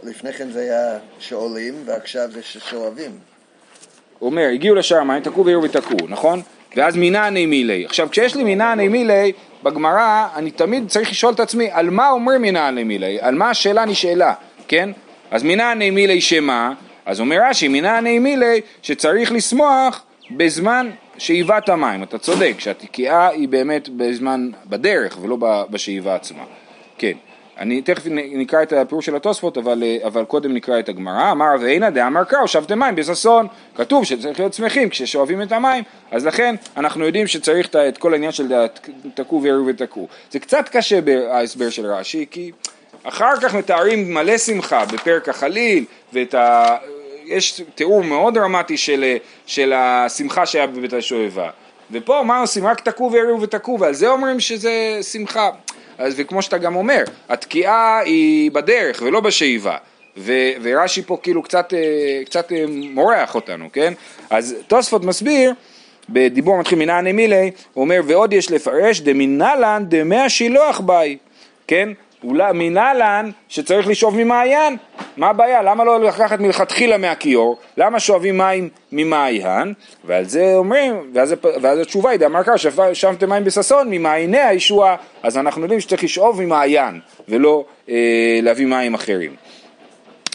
[0.03, 3.11] לפני כן זה היה שעולים ועכשיו זה ששואבים.
[4.19, 6.43] הוא אומר, הגיעו לשער המים, תקעו בעיר ותקעו, נכון?
[6.77, 7.85] ואז מינני מילי.
[7.85, 9.33] עכשיו, כשיש לי מינני מילי,
[9.63, 13.19] בגמרא אני תמיד צריך לשאול את עצמי, על מה אומר מינני מילי?
[13.21, 14.35] על מה השאלה נשאלה,
[14.69, 14.91] כן?
[15.31, 16.73] אז מינני מילי שמה?
[17.07, 22.03] אז אומר רש"י, מנעני מילי שצריך לשמוח בזמן שאיבת המים.
[22.03, 25.37] אתה צודק, שהתקיעה היא באמת בזמן, בדרך ולא
[25.71, 26.43] בשאיבה עצמה.
[26.99, 27.13] כן.
[27.59, 31.33] אני תכף נקרא את הפירוש של התוספות, אבל, אבל קודם נקרא את הגמרא.
[31.33, 33.47] אמר ואינה דאמר קרא, שבתם מים בששון.
[33.75, 38.33] כתוב שצריך להיות שמחים כששואבים את המים, אז לכן אנחנו יודעים שצריך את כל העניין
[38.33, 38.53] של
[39.15, 40.09] תקעו וירו ותקעו.
[40.31, 42.51] זה קצת קשה בהסבר של רש"י, כי
[43.03, 46.77] אחר כך מתארים מלא שמחה בפרק החליל, ואת ה...
[47.27, 51.51] יש תיאור מאוד דרמטי של, של השמחה שהיה בבית השואבה.
[51.91, 52.67] ופה מה עושים?
[52.67, 55.51] רק תקעו וירו ותקעו, ועל זה אומרים שזה שמחה.
[55.99, 59.77] אז וכמו שאתה גם אומר, התקיעה היא בדרך ולא בשאיבה.
[60.17, 63.93] ו- ורש"י פה כאילו קצת, אה, קצת אה, מורח אותנו, כן?
[64.31, 65.53] אז תוספות מסביר,
[66.09, 71.17] בדיבור מתחיל מנעני מילי, הוא אומר ועוד יש לפרש דמינלן דמי השילוח ביי,
[71.67, 71.89] כן?
[72.25, 74.77] אולי מנהלן שצריך לשאוב ממעיין,
[75.17, 75.63] מה הבעיה?
[75.63, 77.59] למה לא לקחת מלכתחילה מהכיור?
[77.77, 79.75] למה שואבים מים ממעיין?
[80.05, 85.39] ועל זה אומרים, ואז, ואז התשובה היא, דאמר קרא, ששמתם מים בששון ממעייני הישועה, אז
[85.39, 89.37] אנחנו יודעים שצריך לשאוב ממעיין ולא אה, להביא מים אחרים.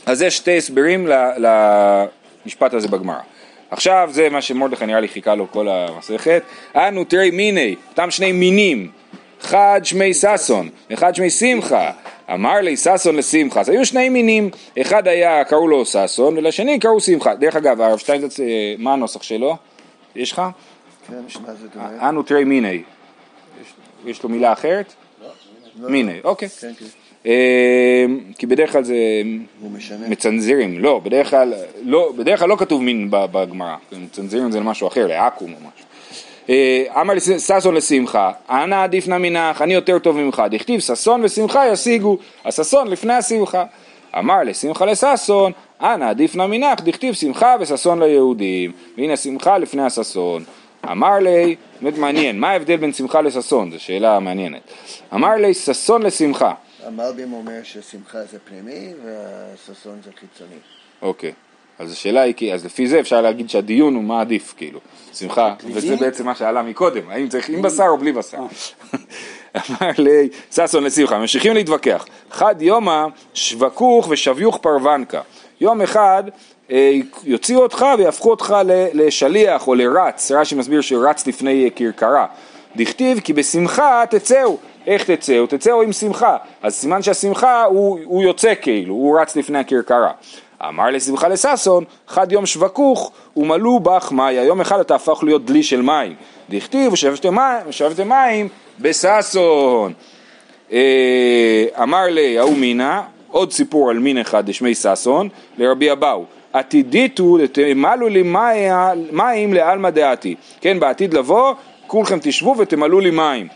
[0.06, 3.20] אז יש שתי הסברים למשפט הזה בגמרא.
[3.72, 6.44] עכשיו זה מה שמרדכי נראה לי חיכה לו כל המסכת.
[6.76, 8.92] אנו תראי מיני, אותם שני מינים
[9.42, 11.92] אחד שמי ששון, אחד שמי שמחה,
[12.34, 14.50] אמר לי ששון לשמחה, אז היו שני מינים,
[14.82, 17.36] אחד היה, קראו לו ששון, ולשני קראו שמחה.
[17.36, 18.46] דרך אגב, הרב שטיינזץ, אה,
[18.78, 19.56] מה הנוסח שלו?
[20.16, 20.42] יש לך?
[21.08, 22.10] כן, שמה זה דומה?
[22.10, 22.82] אנו תראי מיני.
[24.06, 24.94] יש לו מילה אחרת?
[25.80, 25.90] לא.
[25.90, 26.50] מיני, אוקיי.
[26.50, 26.86] כן, כן.
[27.26, 28.06] אה,
[28.38, 28.96] כי בדרך כלל זה
[30.08, 35.08] מצנזרים, לא, בדרך כלל לא, בדרך כלל לא כתוב מין בגמרא, מצנזרים זה למשהו אחר,
[35.08, 35.89] לעכו"ם או משהו.
[36.50, 41.68] אה, אמר ששון לשמחה, אנא עדיף נא מנך, אני יותר טוב ממך, דכתיב ששון ושמחה
[41.68, 43.64] ישיגו, הששון לפני השמחה.
[44.20, 50.44] אמר לשמחה לששון, אנא עדיף נא מנך, דכתיב שמחה וששון ליהודים, והנה שמחה לפני הששון.
[50.92, 53.72] אמר לי, באמת מעניין, מה ההבדל בין שמחה לששון?
[53.72, 54.62] זו שאלה מעניינת.
[55.14, 56.54] אמר לי, ששון לשמחה.
[56.86, 60.60] המלבים אומר ששמחה זה פנימי והששון זה חיצוני.
[61.02, 61.32] אוקיי.
[61.80, 64.80] אז השאלה היא, אז לפי זה אפשר להגיד שהדיון הוא מה עדיף, כאילו,
[65.14, 68.38] שמחה, וזה בעצם מה שעלה מקודם, האם צריך עם בשר או בלי בשר.
[69.56, 75.22] אמר לי, ששון לשמחה, ממשיכים להתווכח, חד יומא שבקוך ושביוך פרוונקה,
[75.62, 76.24] יום אחד
[76.72, 76.92] אה,
[77.24, 78.56] יוציאו אותך ויהפכו אותך
[78.94, 82.26] לשליח או לרץ, רש"י מסביר שרץ לפני כרכרה,
[82.76, 85.48] דכתיב כי בשמחה תצאו, איך תצאו?
[85.48, 90.12] תצאו עם שמחה, אז סימן שהשמחה הוא, הוא יוצא כאילו, הוא רץ לפני הכרכרה.
[90.68, 94.44] אמר לשמחה לששון, חד יום שבקוך ומלאו בך מאיה.
[94.44, 96.16] יום אחד אתה הפך להיות דלי של מים.
[96.50, 98.48] דכתיב ושבתם מים, מים
[98.80, 99.94] בששון.
[100.72, 106.26] אה, אמר לי ההוא מינה, עוד סיפור על מין אחד דשמי ששון, לרבי אבאו.
[106.54, 108.24] עתידיתו תמלאו לי
[109.12, 110.36] מים לעלמא דעתי.
[110.62, 111.54] כן, בעתיד לבוא,
[111.88, 113.48] כולכם תשבו ותמלאו לי מים.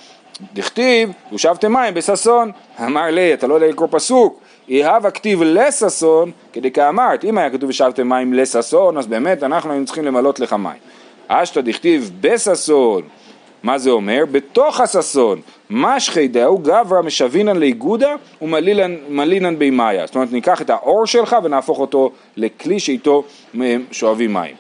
[0.54, 2.52] דכתיב, ושבתם מים בששון.
[2.86, 4.43] אמר לי, אתה לא יודע לקרוא פסוק.
[4.68, 9.86] יהב הכתיב לששון, כדי כאמרת, אם היה כתוב ושבתם מים לששון, אז באמת אנחנו היינו
[9.86, 10.80] צריכים למלות לך מים.
[11.28, 13.02] אשתא דכתיב בששון,
[13.64, 14.24] מה זה אומר?
[14.32, 20.06] בתוך הששון, משחי דאו גברא משבינן לאיגודה ומלינן בימיה.
[20.06, 23.24] זאת אומרת, ניקח את האור שלך ונהפוך אותו לכלי שאיתו
[23.92, 24.56] שואבים מים.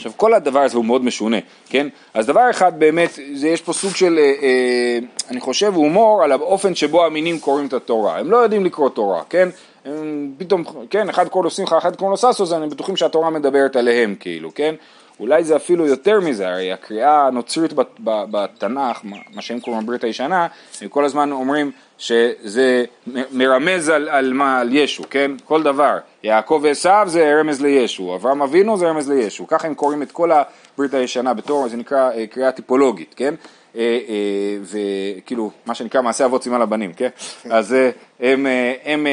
[0.00, 1.36] עכשיו כל הדבר הזה הוא מאוד משונה,
[1.68, 1.86] כן?
[2.14, 4.98] אז דבר אחד באמת, זה יש פה סוג של, אה, אה,
[5.30, 8.18] אני חושב, הומור על האופן שבו המינים קוראים את התורה.
[8.18, 9.48] הם לא יודעים לקרוא תורה, כן?
[9.84, 13.30] הם פתאום, כן, אחד קורא לו שמחה, אחד קורא לו ששו, אז הם בטוחים שהתורה
[13.30, 14.74] מדברת עליהם, כאילו, כן?
[15.20, 17.72] אולי זה אפילו יותר מזה, הרי הקריאה הנוצרית
[18.04, 20.46] בתנ"ך, מה שהם קוראים בברית הישנה,
[20.80, 22.84] הם כל הזמן אומרים שזה
[23.32, 25.30] מרמז על, על מה, על ישו, כן?
[25.44, 25.98] כל דבר.
[26.22, 29.46] יעקב ועשיו זה רמז לישו, אברהם אבינו זה רמז לישו.
[29.46, 33.34] ככה הם קוראים את כל הברית הישנה בתור, זה נקרא אה, קריאה טיפולוגית, כן?
[33.76, 37.08] אה, אה, וכאילו, מה שנקרא מעשה אבות סימן לבנים, כן?
[37.50, 37.76] אז
[38.20, 38.46] הם,
[38.84, 39.06] הם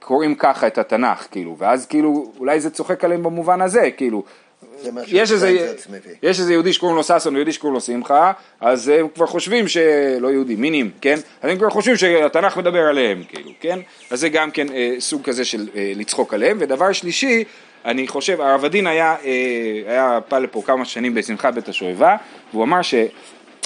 [0.00, 4.22] קוראים ככה את התנ"ך, כאילו, ואז כאילו, אולי זה צוחק עליהם במובן הזה, כאילו,
[5.06, 5.74] יש איזה,
[6.22, 10.32] יש איזה יהודי שקוראים לו ששון ויהודי שקוראים לו שמחה, אז הם כבר חושבים שלא
[10.32, 11.18] יהודי, מינים, כן?
[11.42, 13.78] אז הם כבר חושבים שהתנ"ך מדבר עליהם, כאילו, כן?
[14.10, 16.56] אז זה גם כן אה, סוג כזה של אה, לצחוק עליהם.
[16.60, 17.44] ודבר שלישי,
[17.84, 22.16] אני חושב, הרב הדין היה, אה, היה בא לפה כמה שנים בשמחת בית השואבה,
[22.52, 22.94] והוא אמר ש...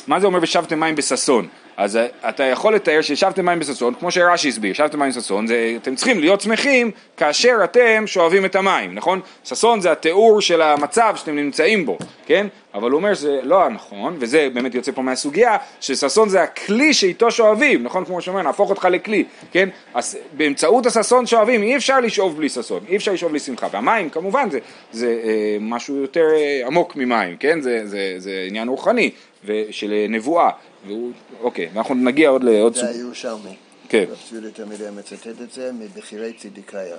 [0.09, 1.49] מה זה אומר ושבתם מים בששון?
[1.77, 5.47] אז אה, אתה יכול לתאר שישבתם מים בששון, כמו שרש"י הסביר, ישבתם מים בששון,
[5.83, 9.21] אתם צריכים להיות שמחים כאשר אתם שואבים את המים, נכון?
[9.45, 12.47] ששון זה התיאור של המצב שאתם נמצאים בו, כן?
[12.75, 17.31] אבל הוא אומר שזה לא הנכון, וזה באמת יוצא פה מהסוגיה, שששון זה הכלי שאיתו
[17.31, 18.05] שואבים, נכון?
[18.05, 19.69] כמו שאומר, נהפוך אותך לכלי, כן?
[19.95, 24.11] אז באמצעות הששון שואבים, אי אפשר לשאוב בלי ששון, אי אפשר לשאוב בלי שמחה, והמים
[24.11, 24.59] כמובן זה,
[24.93, 27.61] זה אה, משהו יותר אה, עמוק ממים, כן?
[27.61, 29.11] זה, זה, זה עניין רוחני,
[29.45, 30.51] ושל נבואה,
[30.87, 32.85] והוא, אוקיי, ואנחנו נגיע עוד לעוד סוג.
[32.85, 33.55] זה הירושלמי.
[33.89, 34.05] כן.
[34.11, 36.97] רב ציודה תמיד מצטט את זה מבכירי צדיקאיה.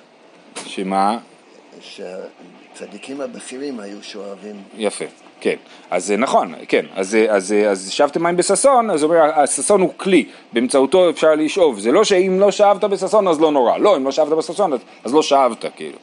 [0.66, 1.18] שמה?
[1.82, 4.56] שהצדיקים הבכירים היו שואבים.
[4.78, 5.06] יפה,
[5.42, 5.56] כן.
[5.90, 6.86] אז נכון, כן.
[6.96, 11.80] אז, אז, אז שבתם מים בששון, אז אומר, הששון הוא כלי, באמצעותו אפשר לשאוב.
[11.80, 13.78] זה לא שאם לא שאבת בששון אז לא נורא.
[13.78, 14.72] לא, אם לא שאבת בששון
[15.04, 15.98] אז לא שאבת, כאילו.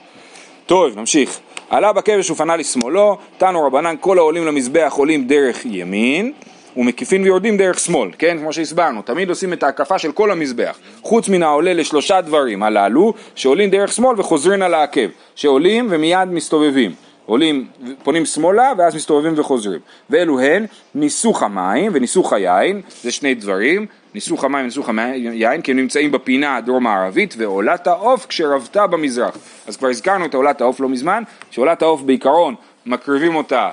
[0.66, 1.40] טוב, נמשיך.
[1.70, 6.33] עלה בכבש ופנה לשמאלו, תנו רבנן כל העולים למזבח עולים דרך ימין
[6.76, 8.38] ומקיפין ויורדים דרך שמאל, כן?
[8.38, 13.14] כמו שהסברנו, תמיד עושים את ההקפה של כל המזבח, חוץ מן העולה לשלושה דברים הללו,
[13.35, 17.05] שעולים דרך שמאל וחוזרים על העקב, שעולים ומיד מסתובבים.
[17.26, 17.66] עולים,
[18.02, 19.80] פונים שמאלה ואז מסתובבים וחוזרים.
[20.10, 25.76] ואלו הן ניסוך המים וניסוך היין, זה שני דברים, ניסוך המים וניסוך היין, כי הם
[25.76, 29.38] נמצאים בפינה הדרום-מערבית, ועולת העוף כשרבתה במזרח.
[29.66, 32.54] אז כבר הזכרנו את עולת העוף לא מזמן, שעולת העוף בעיקרון
[32.86, 33.70] מקריבים אותה,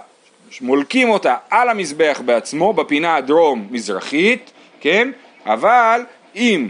[0.61, 5.11] מולקים אותה על המזבח בעצמו, בפינה הדרום-מזרחית, כן?
[5.45, 6.01] אבל
[6.35, 6.69] אם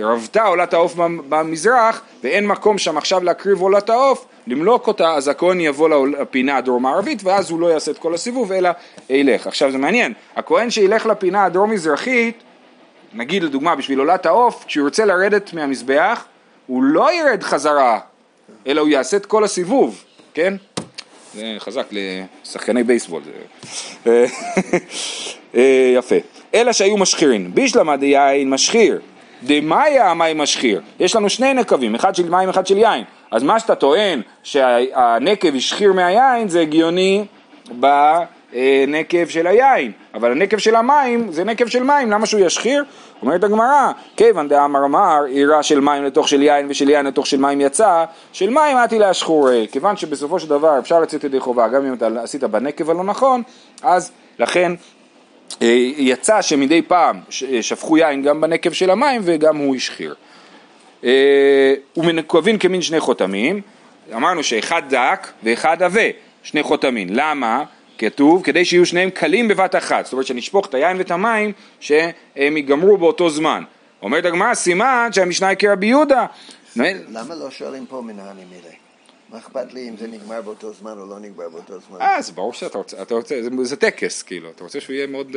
[0.00, 0.94] רבתה עולת העוף
[1.28, 7.24] במזרח ואין מקום שם עכשיו להקריב עולת העוף, למלוק אותה, אז הכהן יבוא לפינה הדרום-מערבית
[7.24, 8.70] ואז הוא לא יעשה את כל הסיבוב אלא
[9.10, 9.46] ילך.
[9.46, 12.42] עכשיו זה מעניין, הכהן שילך לפינה הדרום-מזרחית,
[13.14, 16.24] נגיד לדוגמה בשביל עולת העוף, כשהוא ירצה לרדת מהמזבח,
[16.66, 17.98] הוא לא ירד חזרה,
[18.66, 20.54] אלא הוא יעשה את כל הסיבוב, כן?
[21.34, 23.22] זה חזק לשחקני בייסבול.
[25.54, 26.16] אה, יפה.
[26.54, 27.54] אלא שהיו משחירים.
[27.54, 29.00] בישלמה דיין משחיר.
[29.44, 30.80] דמאיה המים משחיר.
[31.00, 33.04] יש לנו שני נקבים, אחד של מים, אחד של יין.
[33.30, 37.24] אז מה שאתה טוען שהנקב השחיר מהיין זה הגיוני
[37.70, 42.84] בנקב של היין, אבל הנקב של המים זה נקב של מים, למה שהוא ישחיר?
[43.22, 47.40] אומרת הגמרא, כיוון דאמר אמר, עירה של מים לתוך של יין ושל יין לתוך של
[47.40, 51.86] מים יצא, של מים עתי להשחור, כיוון שבסופו של דבר אפשר לצאת ידי חובה, גם
[51.86, 53.42] אם אתה עשית בנקב הלא נכון,
[53.82, 55.01] אז לכן אה,
[55.96, 57.20] יצא שמדי פעם
[57.60, 60.14] שפכו יין גם בנקב של המים וגם הוא השחיר.
[61.04, 63.60] אה, ומנקבים כמין שני חותמים,
[64.16, 66.10] אמרנו שאחד דק ואחד עבה,
[66.42, 67.64] שני חותמים, למה?
[67.98, 72.56] כתוב כדי שיהיו שניהם קלים בבת אחת, זאת אומרת שנשפוך את היין ואת המים שהם
[72.56, 73.62] ייגמרו באותו זמן.
[74.02, 76.26] אומרת הגמרא סימן שהמשנה היא כרבי יהודה.
[76.76, 78.81] למה לא שואלים פה מנהלים מילי?
[79.32, 82.00] מה אכפת לי אם זה נגמר באותו זמן או לא נגמר באותו זמן?
[82.00, 85.06] אה, זה ברור שאתה רוצה, אתה רוצה, זה, זה טקס, כאילו, אתה רוצה שהוא יהיה
[85.06, 85.34] מאוד uh,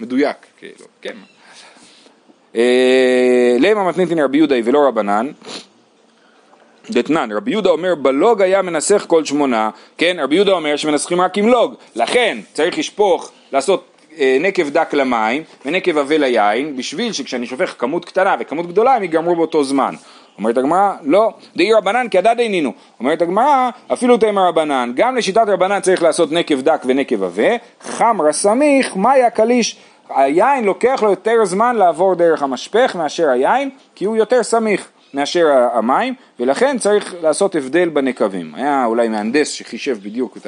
[0.00, 1.16] מדויק, כאילו, כן.
[2.56, 5.30] אה, למה מתניתין רבי יהודה ולא רבנן?
[6.90, 11.38] דתנן, רבי יהודה אומר בלוג היה מנסח כל שמונה, כן, רבי יהודה אומר שמנסחים רק
[11.38, 13.84] עם לוג, לכן צריך לשפוך, לעשות
[14.18, 19.02] אה, נקב דק למים ונקב עבה ליין, בשביל שכשאני שופך כמות קטנה וכמות גדולה הם
[19.02, 19.94] ייגמרו באותו זמן.
[20.42, 22.72] אומרת הגמרא, לא, דאי רבנן כי כדד אינינו.
[23.00, 28.32] אומרת הגמרא, אפילו תימא רבנן, גם לשיטת רבנן צריך לעשות נקב דק ונקב עבה, חמרא
[28.32, 29.76] סמיך, מאיה קליש.
[30.08, 35.46] היין לוקח לו יותר זמן לעבור דרך המשפך מאשר היין, כי הוא יותר סמיך מאשר
[35.72, 38.54] המים, ולכן צריך לעשות הבדל בנקבים.
[38.54, 40.46] היה אולי מהנדס שחישב בדיוק את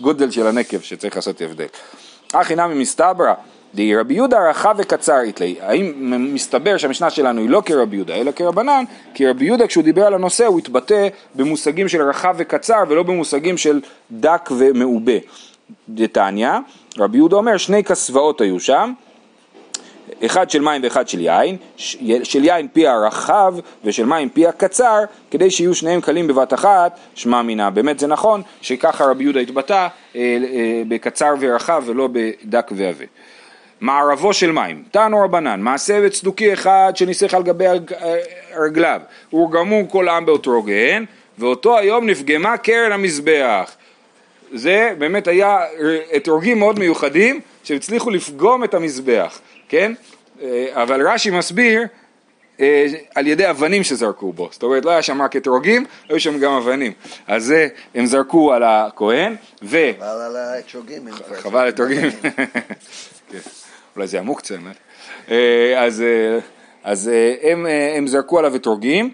[0.00, 1.66] הגודל של הנקב שצריך לעשות הבדל.
[2.34, 3.32] אחי נמי מסתברא
[3.76, 5.92] די רבי יהודה רחב וקצר איתלי, האם
[6.34, 8.84] מסתבר שהמשנה שלנו היא לא כרבי יהודה אלא כרבנן,
[9.14, 13.56] כי רבי יהודה כשהוא דיבר על הנושא הוא התבטא במושגים של רחב וקצר ולא במושגים
[13.58, 15.12] של דק ומעובה.
[15.88, 16.50] דתניא,
[16.98, 18.92] רבי יהודה אומר שני כסבאות היו שם,
[20.24, 21.56] אחד של מים ואחד של יין,
[22.22, 24.98] של יין פי הרחב ושל מים פי הקצר,
[25.30, 27.70] כדי שיהיו שניהם קלים בבת אחת, שמע מינה.
[27.70, 33.04] באמת זה נכון שככה רבי יהודה התבטא אה, אה, בקצר ורחב ולא בדק ועבה.
[33.80, 37.64] מערבו של מים, תנו רבנן, מעשה וצדוקי אחד שניסח על גבי
[38.56, 41.04] רגליו, הורגמו כל העם באותרוגן,
[41.38, 43.76] ואותו היום נפגמה קרן המזבח.
[44.52, 45.58] זה באמת היה
[46.16, 49.92] אתרוגים מאוד מיוחדים שהצליחו לפגום את המזבח, כן?
[50.42, 51.82] אה, אבל רש"י מסביר
[52.60, 56.38] אה, על ידי אבנים שזרקו בו, זאת אומרת לא היה שם רק אתרוגים, היו שם
[56.38, 56.92] גם אבנים,
[57.26, 59.78] אז זה הם זרקו על הכהן ו...
[59.98, 61.08] חבל על האתרוגים.
[61.42, 62.08] חבל על האתרוגים.
[63.96, 64.54] אולי זה המוקצה,
[65.30, 66.38] אה, אז, אה,
[66.84, 69.10] אז אה, הם, הם זרקו עליו אתרוגים,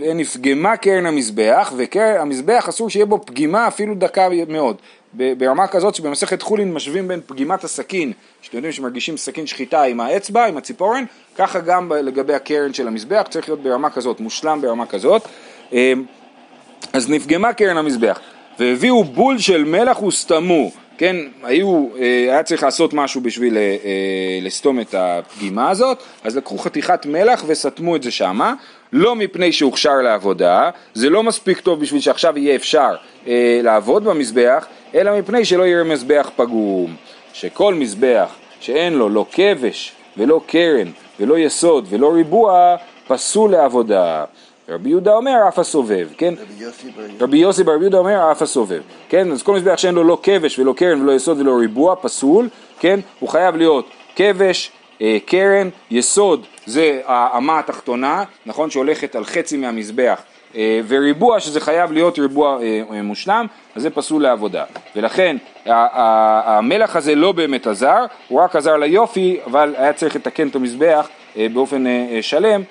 [0.00, 4.76] ונפגמה קרן המזבח, והמזבח אסור שיהיה בו פגימה אפילו דקה מאוד.
[5.12, 10.46] ברמה כזאת שבמסכת חולין משווים בין פגימת הסכין, שאתם יודעים שמרגישים סכין שחיטה עם האצבע,
[10.46, 11.04] עם הציפורן,
[11.36, 15.28] ככה גם לגבי הקרן של המזבח, צריך להיות ברמה כזאת, מושלם ברמה כזאת.
[16.92, 18.20] אז נפגמה קרן המזבח,
[18.58, 24.38] והביאו בול של מלח וסתמו, כן, היו, אה, היה צריך לעשות משהו בשביל אה, אה,
[24.42, 28.54] לסתום את הפגימה הזאת, אז לקחו חתיכת מלח וסתמו את זה שמה,
[28.92, 32.94] לא מפני שהוכשר לעבודה, זה לא מספיק טוב בשביל שעכשיו יהיה אפשר
[33.62, 36.96] לעבוד במזבח, אלא מפני שלא יהיה מזבח פגום,
[37.32, 44.24] שכל מזבח שאין לו לא כבש ולא קרן ולא יסוד ולא ריבוע, פסול לעבודה.
[44.68, 46.34] רבי יהודה אומר אף הסובב, כן?
[46.40, 49.32] רבי יוסי בר רבי יוסי בר יהודה אומר אף הסובב, כן?
[49.32, 52.48] אז כל מזבח שאין לו לא כבש ולא קרן ולא יסוד ולא ריבוע, פסול,
[52.80, 53.00] כן?
[53.20, 54.70] הוא חייב להיות כבש,
[55.02, 58.70] אה, קרן, יסוד זה האמה התחתונה, נכון?
[58.70, 60.22] שהולכת על חצי מהמזבח,
[60.56, 64.64] אה, וריבוע שזה חייב להיות ריבוע אה, מושלם, אז זה פסול לעבודה.
[64.96, 70.56] ולכן המלח הזה לא באמת עזר, הוא רק עזר ליופי, אבל היה צריך לתקן את
[70.56, 71.84] המזבח באופן
[72.20, 72.62] שלם,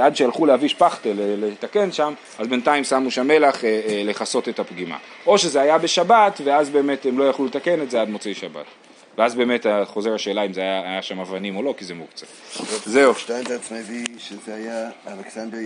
[0.00, 4.48] עד שהלכו להביא שפכטל אה, לתקן שם, אז בינתיים שמו שם מלח אה, אה, לכסות
[4.48, 4.96] את הפגימה.
[5.26, 8.64] או שזה היה בשבת, ואז באמת הם לא יכלו לתקן את זה עד מוצאי שבת.
[9.18, 11.94] ואז באמת אה, חוזר השאלה אם זה היה, היה שם אבנים או לא, כי זה
[11.94, 12.26] מוקצה.
[12.84, 13.14] זהו.
[13.14, 15.58] שטיינזרץ מביא שזה היה אלכסנדר